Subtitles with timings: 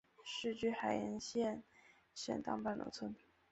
[0.25, 1.61] 世居海盐县
[2.15, 3.15] 沈荡半逻村。